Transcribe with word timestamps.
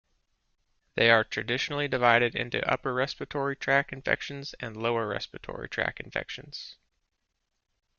They 0.95 1.11
are 1.11 1.23
traditionally 1.23 1.87
divided 1.87 2.33
into 2.33 2.67
upper 2.67 2.91
respiratory 2.91 3.55
tract 3.55 3.93
infections 3.93 4.55
and 4.59 4.75
lower 4.75 5.05
respiratory 5.07 5.69
tract 5.69 5.99
infections. 5.99 6.75